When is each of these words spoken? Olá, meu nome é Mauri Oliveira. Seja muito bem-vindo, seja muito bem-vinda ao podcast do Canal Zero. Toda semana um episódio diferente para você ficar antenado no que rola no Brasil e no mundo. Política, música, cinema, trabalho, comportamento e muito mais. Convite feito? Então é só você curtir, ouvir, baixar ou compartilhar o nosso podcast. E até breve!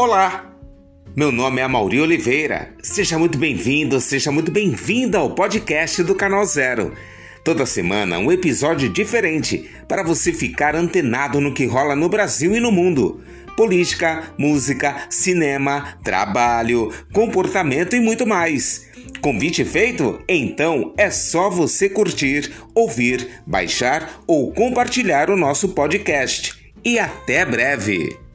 Olá, 0.00 0.54
meu 1.16 1.32
nome 1.32 1.60
é 1.60 1.66
Mauri 1.66 2.00
Oliveira. 2.00 2.72
Seja 2.80 3.18
muito 3.18 3.36
bem-vindo, 3.36 4.00
seja 4.00 4.30
muito 4.30 4.48
bem-vinda 4.48 5.18
ao 5.18 5.34
podcast 5.34 6.04
do 6.04 6.14
Canal 6.14 6.44
Zero. 6.44 6.92
Toda 7.42 7.66
semana 7.66 8.16
um 8.16 8.30
episódio 8.30 8.88
diferente 8.88 9.68
para 9.88 10.04
você 10.04 10.32
ficar 10.32 10.76
antenado 10.76 11.40
no 11.40 11.52
que 11.52 11.66
rola 11.66 11.96
no 11.96 12.08
Brasil 12.08 12.54
e 12.54 12.60
no 12.60 12.70
mundo. 12.70 13.20
Política, 13.56 14.32
música, 14.38 15.08
cinema, 15.10 15.98
trabalho, 16.04 16.94
comportamento 17.12 17.96
e 17.96 18.00
muito 18.00 18.24
mais. 18.24 18.88
Convite 19.20 19.64
feito? 19.64 20.22
Então 20.28 20.94
é 20.96 21.10
só 21.10 21.50
você 21.50 21.88
curtir, 21.88 22.52
ouvir, 22.72 23.42
baixar 23.44 24.22
ou 24.28 24.52
compartilhar 24.52 25.28
o 25.28 25.36
nosso 25.36 25.70
podcast. 25.70 26.54
E 26.84 27.00
até 27.00 27.44
breve! 27.44 28.27